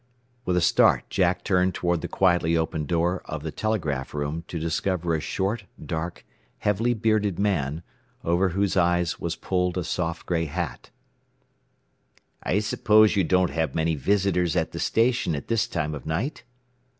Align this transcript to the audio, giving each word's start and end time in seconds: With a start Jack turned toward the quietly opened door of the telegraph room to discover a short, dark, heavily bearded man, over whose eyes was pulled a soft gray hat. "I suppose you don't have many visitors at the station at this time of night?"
With 0.45 0.57
a 0.57 0.61
start 0.61 1.07
Jack 1.11 1.43
turned 1.43 1.75
toward 1.75 2.01
the 2.01 2.07
quietly 2.07 2.57
opened 2.57 2.87
door 2.87 3.21
of 3.25 3.43
the 3.43 3.51
telegraph 3.51 4.15
room 4.15 4.43
to 4.47 4.57
discover 4.57 5.13
a 5.13 5.19
short, 5.19 5.65
dark, 5.79 6.25
heavily 6.57 6.95
bearded 6.95 7.37
man, 7.37 7.83
over 8.23 8.49
whose 8.49 8.75
eyes 8.75 9.19
was 9.19 9.35
pulled 9.35 9.77
a 9.77 9.83
soft 9.83 10.25
gray 10.25 10.45
hat. 10.45 10.89
"I 12.41 12.61
suppose 12.61 13.15
you 13.15 13.23
don't 13.23 13.51
have 13.51 13.75
many 13.75 13.93
visitors 13.93 14.55
at 14.55 14.71
the 14.71 14.79
station 14.79 15.35
at 15.35 15.49
this 15.49 15.67
time 15.67 15.93
of 15.93 16.07
night?" 16.07 16.45